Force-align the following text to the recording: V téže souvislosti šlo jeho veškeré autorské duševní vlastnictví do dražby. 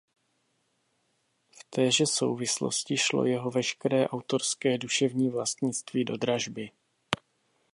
V 1.59 1.63
téže 1.69 2.05
souvislosti 2.07 2.97
šlo 2.97 3.25
jeho 3.25 3.51
veškeré 3.51 4.07
autorské 4.07 4.77
duševní 4.77 5.29
vlastnictví 5.29 6.03
do 6.05 6.17
dražby. 6.17 6.71